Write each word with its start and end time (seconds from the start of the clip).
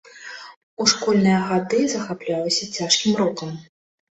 У 0.83 0.87
школьныя 0.93 1.39
гады 1.49 1.79
захаплялася 1.95 2.71
цяжкім 2.79 3.11
рокам. 3.21 3.57